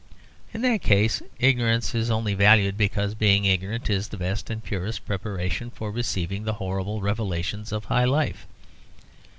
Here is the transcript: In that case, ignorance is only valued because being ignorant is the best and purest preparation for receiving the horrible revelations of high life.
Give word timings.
In 0.51 0.63
that 0.63 0.81
case, 0.81 1.21
ignorance 1.39 1.93
is 1.93 2.09
only 2.09 2.33
valued 2.33 2.75
because 2.75 3.13
being 3.13 3.45
ignorant 3.45 3.87
is 3.87 4.07
the 4.07 4.17
best 4.17 4.49
and 4.49 4.63
purest 4.63 5.05
preparation 5.05 5.69
for 5.69 5.91
receiving 5.91 6.43
the 6.43 6.53
horrible 6.53 7.01
revelations 7.01 7.71
of 7.71 7.85
high 7.85 8.05
life. 8.05 8.47